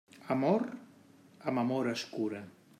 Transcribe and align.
Amor, 0.35 0.65
amb 1.53 1.63
amor 1.65 1.93
es 1.95 2.09
cura. 2.19 2.45